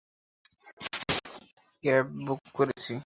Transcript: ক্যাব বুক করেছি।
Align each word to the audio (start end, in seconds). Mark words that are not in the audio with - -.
ক্যাব 1.83 2.05
বুক 2.25 2.41
করেছি। 2.53 2.93